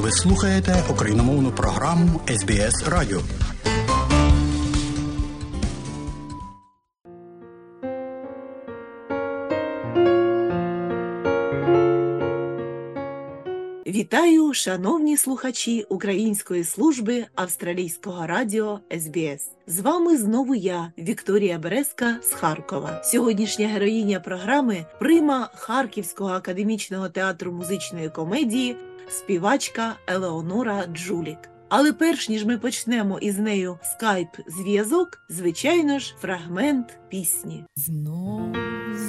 [0.00, 3.20] Ви слухаєте україномовну програму СБС Радіо.
[13.86, 19.50] Вітаю, шановні слухачі Української служби австралійського радіо СБС.
[19.66, 23.02] З вами знову я, Вікторія Березка з Харкова.
[23.04, 28.76] Сьогоднішня героїня програми прима Харківського академічного театру музичної комедії,
[29.10, 31.38] співачка Елеонора Джулік.
[31.68, 37.64] Але перш ніж ми почнемо із нею скайп-зв'язок, звичайно ж, фрагмент пісні.
[37.76, 38.56] Знов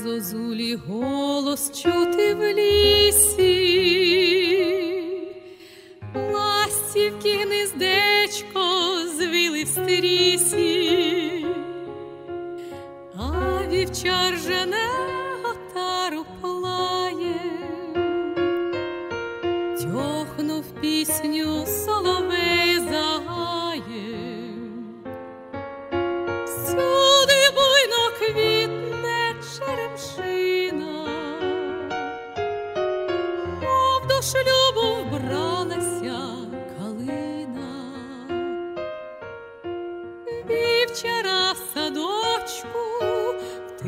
[0.04, 3.52] зозулі голос чути в лісі,
[6.16, 8.60] ластівки гнездечко
[9.18, 11.46] звили в стрісі,
[13.16, 15.21] а вівчар жене
[21.06, 24.54] пісню соловей загає.
[26.46, 31.08] Всюди буйно квітне черемшина,
[33.62, 36.20] мов до шлюбу вбралася
[36.78, 37.74] калина,
[40.50, 42.80] вівчара в садочку,
[43.82, 43.88] в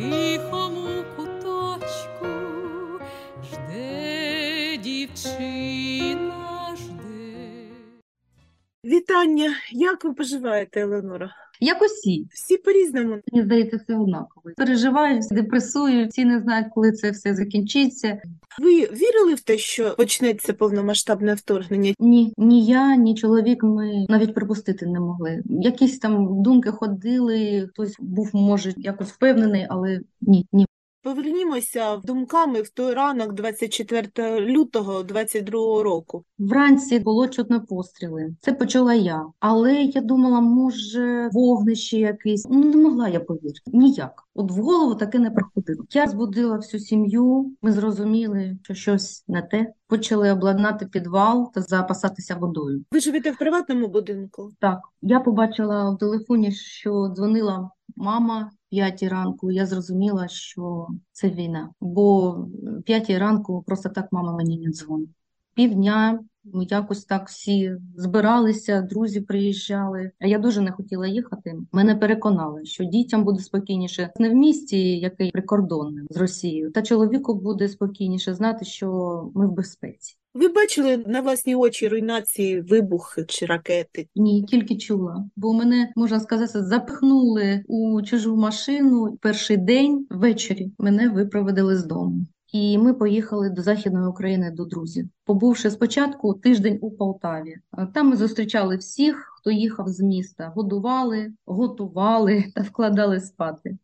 [9.23, 9.51] Вітання!
[9.71, 11.31] Як ви поживаєте, Елеонора?
[11.59, 13.17] Як усі, Всі по-різному.
[13.31, 14.49] мені здається, це однаково.
[14.57, 18.21] Переживають, депресують, всі не знають, коли це все закінчиться.
[18.59, 21.93] Ви вірили в те, що почнеться повномасштабне вторгнення?
[21.99, 25.43] Ні, ні я, ні чоловік ми навіть припустити не могли.
[25.45, 30.65] Якісь там думки ходили, хтось був, може, якось впевнений, але ні, ні.
[31.03, 36.23] Повернімося думками в той ранок 24 лютого 22 року.
[36.39, 38.35] Вранці було чутно постріли.
[38.41, 39.25] Це почала я.
[39.39, 42.47] Але я думала, може, вогнище якесь.
[42.49, 43.61] Ну, не могла я повірити.
[43.73, 44.23] Ніяк.
[44.35, 45.85] От в голову таке не приходило.
[45.93, 47.55] Я збудила всю сім'ю.
[47.61, 49.73] Ми зрозуміли, що щось не те.
[49.87, 52.85] Почали обладнати підвал та запасатися водою.
[52.91, 54.53] Ви живете в приватному будинку?
[54.59, 59.51] Так, я побачила в телефоні, що дзвонила мама п'ятій ранку.
[59.51, 61.69] Я зрозуміла, що це війна.
[61.81, 62.37] Бо
[62.85, 65.09] п'ятій ранку просто так мама мені не дзвонить.
[65.53, 70.11] Півдня ми якось так всі збиралися, друзі приїжджали.
[70.19, 71.55] А я дуже не хотіла їхати.
[71.71, 77.35] Мене переконали, що дітям буде спокійніше не в місті, який прикордонне з Росією, та чоловіку
[77.35, 78.87] буде спокійніше знати, що
[79.35, 80.15] ми в безпеці.
[80.33, 84.07] Ви бачили на власні очі руйнації, вибухи чи ракети?
[84.15, 85.25] Ні, тільки чула.
[85.35, 90.71] Бо мене, можна сказати, запихнули у чужу машину перший день ввечері.
[90.77, 92.25] Мене випроводили з дому.
[92.53, 97.55] І ми поїхали до Західної України до друзів, побувши спочатку тиждень у Полтаві.
[97.93, 103.77] Там ми зустрічали всіх, хто їхав з міста, годували, готували та вкладали спати.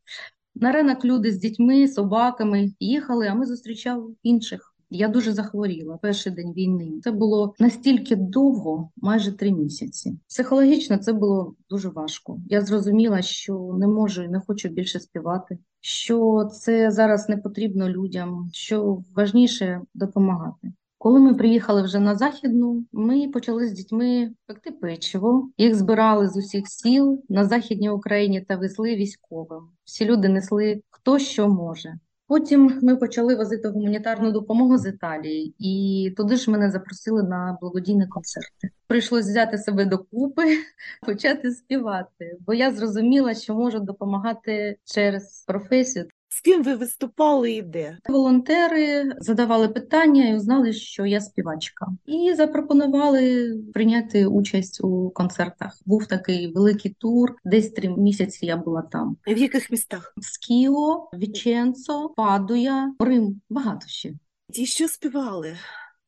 [0.55, 4.68] На ринок люди з дітьми, собаками їхали, а ми зустрічали інших.
[4.89, 6.91] Я дуже захворіла перший день війни.
[7.03, 10.17] Це було настільки довго, майже три місяці.
[10.27, 12.39] Психологічно це було дуже важко.
[12.47, 17.89] Я зрозуміла, що не можу і не хочу більше співати, що це зараз не потрібно
[17.89, 20.73] людям, що важніше допомагати.
[21.01, 25.49] Коли ми приїхали вже на західну, ми почали з дітьми пекти печиво.
[25.57, 29.63] Їх збирали з усіх сіл на західній Україні та везли військовим.
[29.83, 31.93] Всі люди несли хто що може.
[32.29, 38.07] Потім ми почали возити гуманітарну допомогу з Італії, і туди ж мене запросили на благодійні
[38.07, 38.69] концерти.
[38.87, 40.43] Прийшлось взяти себе докупи,
[41.05, 46.05] почати співати, бо я зрозуміла, що можу допомагати через професію.
[46.39, 47.97] З ким ви виступали і де?
[48.09, 55.81] Волонтери задавали питання і узнали, що я співачка, і запропонували прийняти участь у концертах.
[55.85, 59.17] Був такий великий тур, десь три місяці я була там.
[59.27, 60.13] В яких містах?
[60.21, 64.13] Скіо, Віченцо, Падуя, Рим, багато ще.
[64.53, 65.57] І що співали?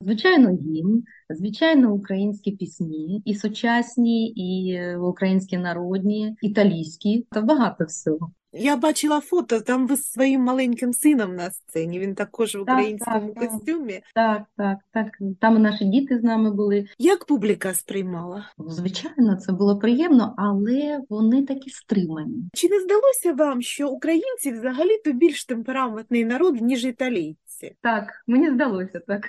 [0.01, 8.31] Звичайно, гімн, звичайно, українські пісні, і сучасні, і українські народні, італійські, та багато всього.
[8.53, 12.00] Я бачила фото, там ви з своїм маленьким сином на сцені.
[12.00, 13.50] Він також в українському так, так.
[13.50, 14.01] костюмі.
[14.15, 15.07] Так, так, так.
[15.39, 16.88] Там наші діти з нами були.
[16.98, 18.45] Як публіка сприймала?
[18.57, 22.50] Звичайно, це було приємно, але вони такі стримані.
[22.53, 27.75] Чи не здалося вам, що українці взагалі-то більш темпераментний народ, ніж італійці?
[27.81, 29.21] Так, мені здалося так.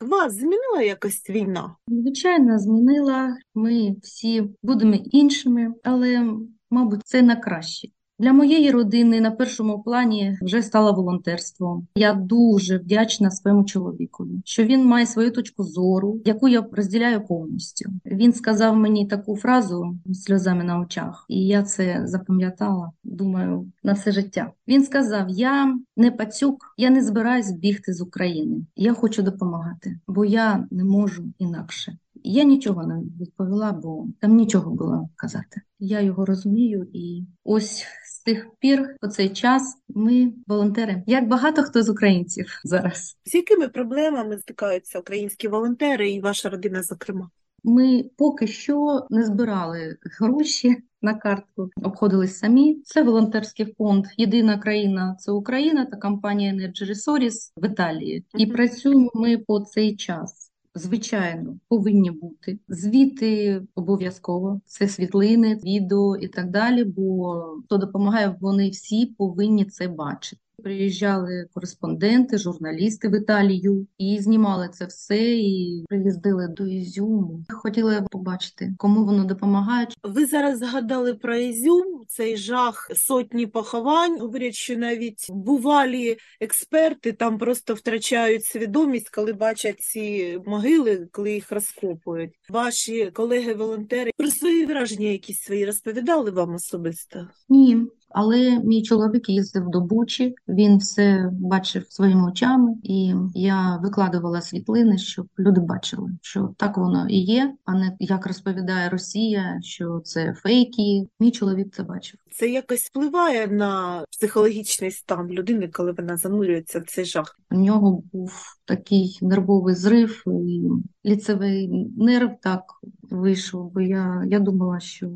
[0.00, 1.76] Вас змінила якось війна?
[1.88, 3.36] Звичайно, змінила.
[3.54, 6.34] Ми всі будемо іншими, але,
[6.70, 7.88] мабуть, це на краще.
[8.20, 11.82] Для моєї родини на першому плані вже стало волонтерство.
[11.94, 17.90] Я дуже вдячна своєму чоловікові, що він має свою точку зору, яку я розділяю повністю.
[18.06, 22.92] Він сказав мені таку фразу сльозами на очах, і я це запам'ятала.
[23.04, 24.52] Думаю, на все життя.
[24.68, 28.66] Він сказав: Я не пацюк, я не збираюсь бігти з України.
[28.76, 31.98] Я хочу допомагати, бо я не можу інакше.
[32.24, 35.60] Я нічого не відповіла, бо там нічого було казати.
[35.78, 37.84] Я його розумію, і ось
[38.28, 43.16] тих пір, по цей час, ми волонтери, як багато хто з українців зараз.
[43.24, 47.30] З якими проблемами стикаються українські волонтери і ваша родина, зокрема?
[47.64, 52.82] Ми поки що не збирали гроші на картку, обходились самі.
[52.84, 58.24] Це волонтерський фонд Єдина країна це Україна та компанія Energy Resources в Італії.
[58.38, 60.47] І працюємо ми по цей час.
[60.78, 64.60] Звичайно, повинні бути звіти обов'язково.
[64.64, 66.84] Це світлини, відео і так далі.
[66.84, 70.42] Бо хто допомагає, вони всі повинні це бачити.
[70.62, 75.36] Приїжджали кореспонденти, журналісти в Італію і знімали це все.
[75.36, 77.44] І приїздили до Ізюму.
[77.48, 79.86] Хотіли побачити, кому воно допомагає.
[80.02, 84.20] Ви зараз згадали про Ізюм, цей жах сотні поховань.
[84.20, 91.52] Говорять, що навіть бувалі експерти там просто втрачають свідомість, коли бачать ці могили, коли їх
[91.52, 92.34] розкопують.
[92.48, 97.28] Ваші колеги-волонтери про свої враження якісь свої розповідали вам особисто?
[97.48, 97.76] Ні.
[98.08, 104.98] Але мій чоловік їздив до Бучі, він все бачив своїми очами, і я викладувала світлини,
[104.98, 110.34] щоб люди бачили, що так воно і є, а не як розповідає Росія, що це
[110.34, 111.06] фейки.
[111.20, 112.20] Мій чоловік це бачив.
[112.32, 117.40] Це якось впливає на психологічний стан людини, коли вона занурюється в цей жах.
[117.50, 118.32] У нього був
[118.64, 120.68] такий нервовий зрив, і
[121.08, 122.62] ліцевий нерв так
[123.10, 123.72] вийшов.
[123.72, 125.10] Бо я, я думала, що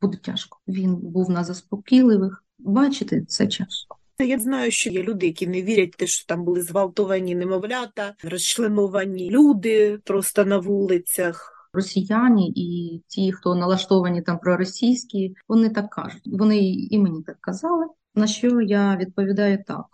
[0.00, 0.58] буде тяжко.
[0.68, 2.44] Він був на заспокійливих.
[2.58, 3.98] Бачити це тяжко.
[4.20, 9.30] Я знаю, що є люди, які не вірять те, що там були зґвалтовані немовлята, розчленовані
[9.30, 11.54] люди просто на вулицях.
[11.72, 16.22] Росіяни і ті, хто налаштовані там проросійські, вони так кажуть.
[16.24, 17.86] Вони і мені так казали.
[18.14, 19.86] На що я відповідаю так: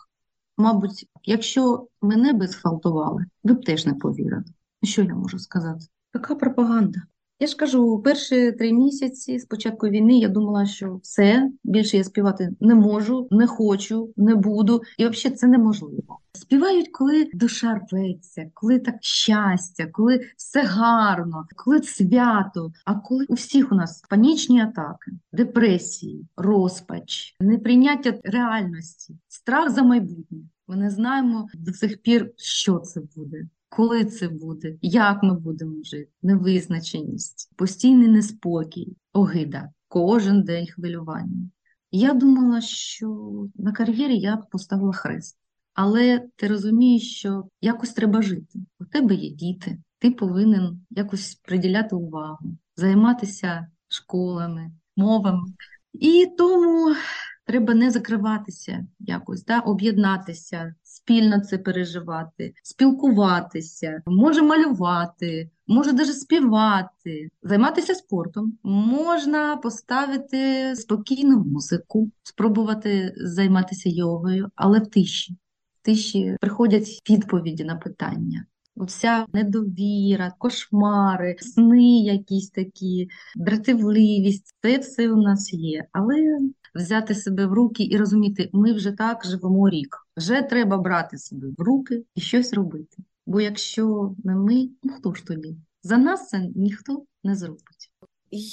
[0.56, 4.44] мабуть, якщо мене би зґвалтували, ви б теж не повірили.
[4.82, 5.86] Що я можу сказати?
[6.12, 7.02] Така пропаганда.
[7.40, 12.04] Я ж кажу, перші три місяці з початку війни я думала, що все, більше я
[12.04, 16.18] співати не можу, не хочу, не буду, і взагалі це неможливо.
[16.32, 22.72] Співають, коли душа рветься, коли так щастя, коли все гарно, коли свято.
[22.84, 30.38] А коли у всіх у нас панічні атаки, депресії, розпач, неприйняття реальності, страх за майбутнє.
[30.68, 33.46] Ми не знаємо до сих пір, що це буде.
[33.76, 41.50] Коли це буде, як ми будемо жити, невизначеність, постійний неспокій, огида, кожен день хвилювання.
[41.90, 43.08] Я думала, що
[43.54, 45.38] на кар'єрі я поставила хрест.
[45.74, 48.58] Але ти розумієш, що якось треба жити.
[48.80, 55.48] У тебе є діти, ти повинен якось приділяти увагу, займатися школами, мовами.
[55.92, 56.94] І тому
[57.44, 60.74] треба не закриватися якось, да, об'єднатися,
[61.04, 68.58] спільно це переживати, спілкуватися, може малювати, може даже співати, займатися спортом.
[68.62, 75.32] Можна поставити спокійну музику, спробувати займатися йогою, але в тиші.
[75.82, 78.46] В тиші приходять відповіді на питання.
[78.76, 85.84] Вся недовіра, кошмари, сни якісь такі, дратівливість, це все у нас є.
[85.92, 86.38] Але
[86.74, 89.96] взяти себе в руки і розуміти, ми вже так живемо рік.
[90.16, 92.96] Вже треба брати себе в руки і щось робити.
[93.26, 95.56] Бо якщо не ми, ну хто ж тоді?
[95.82, 97.90] За нас це ніхто не зробить.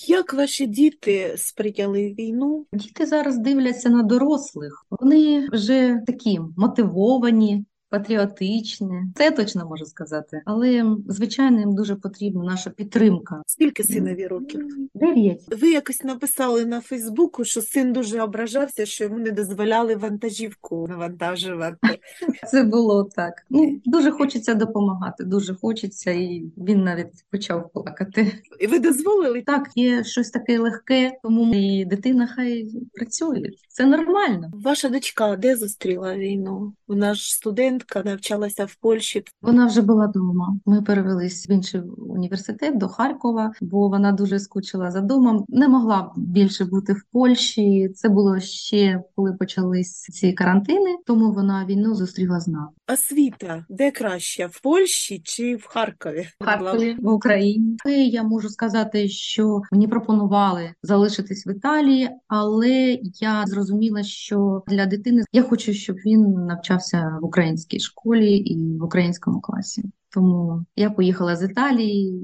[0.08, 2.66] Як ваші діти сприйняли війну?
[2.74, 4.86] Діти зараз дивляться на дорослих.
[4.90, 9.04] Вони вже такі мотивовані, патріотичні.
[9.16, 10.42] Це я точно можу сказати.
[10.46, 13.42] Але звичайно, їм дуже потрібна наша підтримка.
[13.48, 14.68] Скільки синові років?
[14.94, 15.42] Дев'ять.
[15.62, 22.00] Ви якось написали на Фейсбуку, що син дуже ображався, що йому не дозволяли вантажівку навантажувати.
[22.48, 23.34] Це було так.
[23.50, 25.24] Ну дуже хочеться допомагати.
[25.24, 28.32] Дуже хочеться, і він навіть почав плакати.
[28.60, 29.42] І ви дозволили?
[29.42, 33.50] Так, є щось таке легке, тому і дитина хай працює.
[33.68, 34.52] Це нормально.
[34.54, 36.74] Ваша дочка де зустріла війну?
[36.88, 37.81] Вона ж студентка.
[37.82, 39.24] Студентка, навчалася в Польщі.
[39.42, 40.58] Вона вже була вдома.
[40.66, 45.46] Ми перевелись в інший університет до Харкова, бо вона дуже скучила за домом.
[45.50, 47.90] Не могла більше бути в Польщі.
[47.96, 52.68] Це було ще коли почались ці карантини, тому вона війну зустріла з нами.
[52.94, 56.28] Освіта де краще в Польщі чи в Харкові?
[56.40, 57.78] В Харкові в Україні.
[57.86, 65.24] Я можу сказати, що мені пропонували залишитись в Італії, але я зрозуміла, що для дитини
[65.34, 69.84] я хочу, щоб він навчався в українській школі і в українському класі.
[70.14, 72.22] Тому я поїхала з Італії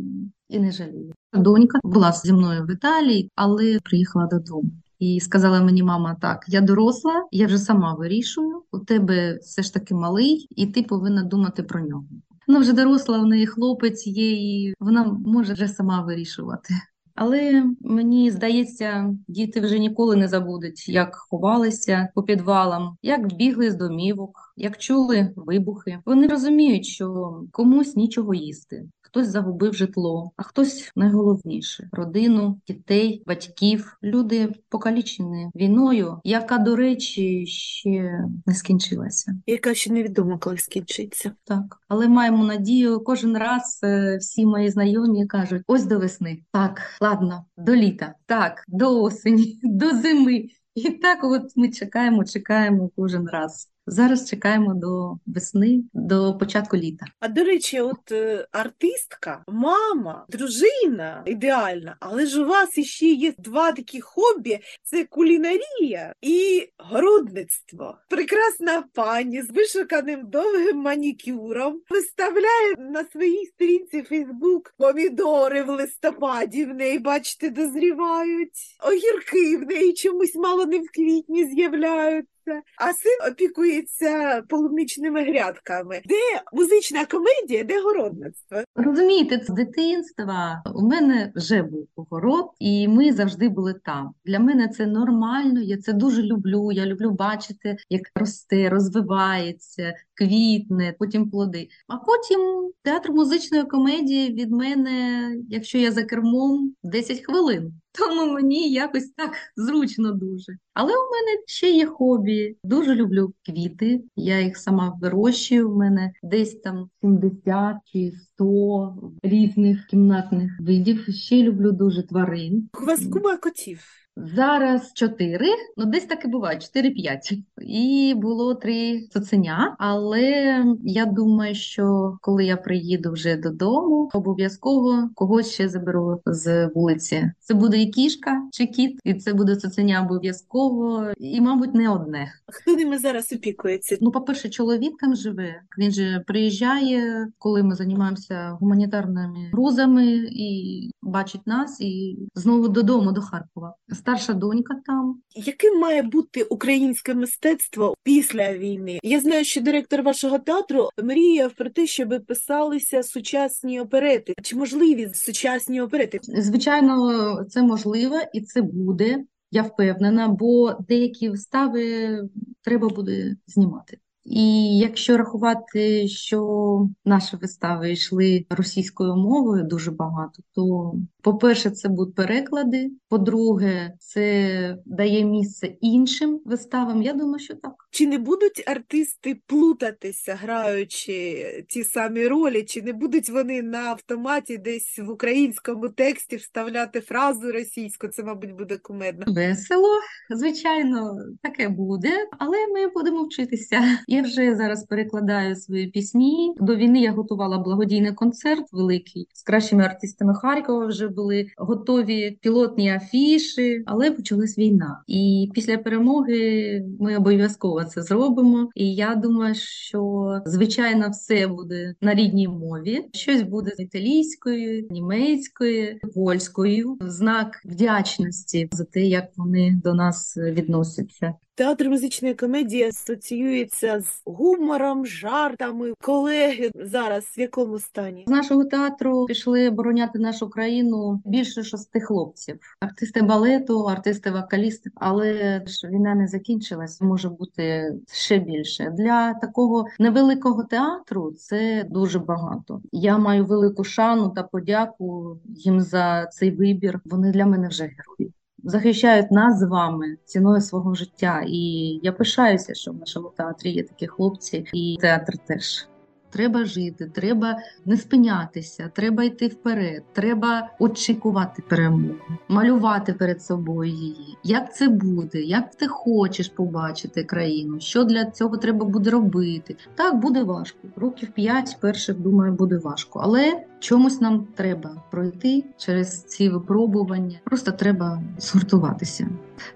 [0.50, 1.14] і не жалію.
[1.34, 4.72] Донька була зі мною в Італії, але приїхала додому.
[5.00, 9.74] І сказала мені мама, так, я доросла, я вже сама вирішую, у тебе все ж
[9.74, 12.06] таки малий, і ти повинна думати про нього.
[12.48, 16.74] Вона вже доросла, в неї хлопець є, і вона може вже сама вирішувати.
[17.18, 23.76] Але мені здається, діти вже ніколи не забудуть, як ховалися по підвалам, як бігли з
[23.76, 26.00] домівок, як чули вибухи.
[26.06, 28.86] Вони розуміють, що комусь нічого їсти.
[29.18, 37.46] Хтось загубив житло, а хтось найголовніше родину, дітей, батьків, люди покалічені війною, яка, до речі,
[37.48, 39.34] ще не скінчилася.
[39.48, 41.32] Яка ще невідомо, коли скінчиться.
[41.44, 46.44] Так, але маємо надію, кожен раз е, всі мої знайомі кажуть: ось до весни.
[46.52, 50.46] Так, ладно, до літа, так, до осені, до зими.
[50.76, 53.70] І так, от ми чекаємо, чекаємо кожен раз.
[53.90, 57.06] Зараз чекаємо до весни, до початку літа.
[57.20, 63.34] А до речі, от е, артистка, мама, дружина ідеальна, але ж у вас іще є
[63.38, 67.98] два такі хобі: це кулінарія і городництво.
[68.10, 76.74] Прекрасна пані з вишуканим довгим манікюром виставляє на своїй сторінці Фейсбук помідори в листопаді в
[76.74, 82.37] неї, бачите, дозрівають, огірки в неї чомусь мало не в квітні з'являються.
[82.78, 86.02] А син опікується полуничними грядками.
[86.06, 88.58] Де музична комедія, де городництво?
[88.76, 94.12] Розумієте, з дитинства у мене вже був город, і ми завжди були там.
[94.26, 95.62] Для мене це нормально.
[95.62, 96.72] Я це дуже люблю.
[96.72, 101.68] Я люблю бачити, як росте, розвивається, квітне, потім плоди.
[101.88, 107.74] А потім театр музичної комедії від мене, якщо я за кермом, 10 хвилин.
[107.98, 110.58] Тому мені якось так зручно дуже.
[110.74, 112.58] Але у мене ще є хобі.
[112.64, 114.04] Дуже люблю квіти.
[114.16, 115.72] Я їх сама вирощую.
[115.72, 121.06] У мене десь там 70 чи 100 різних кімнатних видів.
[121.10, 122.70] Ще люблю дуже тварин.
[122.82, 124.08] У вас кума котів.
[124.36, 127.34] Зараз чотири, ну десь так і буває, чотири-п'ять.
[127.62, 129.76] І було три цуценя.
[129.80, 137.32] Але я думаю, що коли я приїду вже додому, обов'язково когось ще заберу з вулиці.
[137.40, 142.34] Це буде і кішка, чи кіт, і це буде цуценя обов'язково, і, мабуть, не одне.
[142.48, 143.98] Хто ними зараз опікується?
[144.02, 145.62] Ну, по-перше, чоловік там живе.
[145.78, 153.22] Він же приїжджає, коли ми займаємося гуманітарними грузами, і бачить нас, і знову додому, до
[153.22, 153.76] Харкова.
[153.94, 155.22] Старша донька там.
[155.36, 159.00] Яким має бути українське мистецтво після війни?
[159.04, 164.34] Я знаю, що директор вашого театру мріяв про те, щоб писалися сучасні оперети.
[164.44, 166.20] Чи можливі сучасні оперети?
[166.24, 169.24] Звичайно, це можливо і це буде.
[169.52, 172.20] Я впевнена, бо деякі вистави
[172.62, 173.98] треба буде знімати.
[174.30, 180.94] І якщо рахувати, що наші вистави йшли російською мовою дуже багато, то
[181.28, 182.92] по-перше, це будуть переклади.
[183.10, 187.02] По-друге, це дає місце іншим виставам.
[187.02, 187.74] Я думаю, що так.
[187.92, 194.58] Чи не будуть артисти плутатися, граючи ті самі ролі, чи не будуть вони на автоматі
[194.58, 198.08] десь в українському тексті вставляти фразу російську?
[198.08, 199.34] Це, мабуть, буде кумедно.
[199.34, 199.90] Весело,
[200.30, 203.82] звичайно, таке буде, але ми будемо вчитися.
[204.08, 206.54] Я вже зараз перекладаю свої пісні.
[206.60, 210.86] До війни я готувала благодійний концерт великий з кращими артистами Харкова.
[210.86, 215.04] Вже були готові пілотні афіші, але почалась війна.
[215.08, 218.70] І після перемоги ми обов'язково це зробимо.
[218.76, 223.06] І я думаю, що звичайно все буде на рідній мові.
[223.14, 226.98] Щось буде з італійською, німецькою, польською.
[227.02, 231.34] Знак вдячності за те, як вони до нас відносяться.
[231.58, 235.94] Театр музичної комедії асоціюється з гумором, жартами.
[236.02, 238.24] Колеги зараз в якому стані?
[238.28, 244.90] З нашого театру пішли обороняти нашу країну більше шести хлопців, артисти балету, артисти вокалісти.
[244.96, 248.94] Але ж війна не закінчилась, може бути ще більше.
[248.98, 252.82] Для такого невеликого театру це дуже багато.
[252.92, 257.00] Я маю велику шану та подяку їм за цей вибір.
[257.06, 258.34] Вони для мене вже герої.
[258.68, 261.44] Захищають нас з вами ціною свого життя.
[261.48, 261.60] І
[262.04, 265.88] я пишаюся, що в нашому театрі є такі хлопці, і театр теж.
[266.30, 272.16] Треба жити, треба не спинятися, треба йти вперед, треба очікувати перемоги,
[272.48, 274.38] малювати перед собою її.
[274.44, 275.42] Як це буде?
[275.42, 277.80] Як ти хочеш побачити країну?
[277.80, 279.76] Що для цього треба буде робити?
[279.96, 280.78] Так буде важко.
[280.96, 283.20] Років п'ять перших, думаю, буде важко.
[283.24, 287.40] Але чомусь нам треба пройти через ці випробування.
[287.44, 289.28] Просто треба згуртуватися.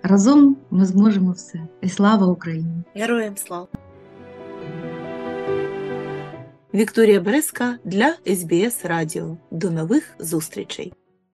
[0.04, 1.60] Разом ми зможемо все.
[1.82, 2.84] І слава Україні!
[2.96, 3.68] Героям слава!
[6.74, 9.38] Вікторія Бреска для СБС Радіо.
[9.52, 10.94] До нових зустрічей!